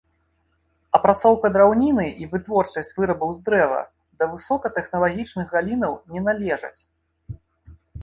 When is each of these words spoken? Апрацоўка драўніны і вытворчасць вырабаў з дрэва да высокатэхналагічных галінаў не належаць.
Апрацоўка 0.97 1.51
драўніны 1.57 2.05
і 2.23 2.29
вытворчасць 2.31 2.91
вырабаў 3.01 3.29
з 3.37 3.47
дрэва 3.51 3.79
да 4.23 4.31
высокатэхналагічных 4.35 5.47
галінаў 5.57 5.93
не 6.17 6.21
належаць. 6.29 6.77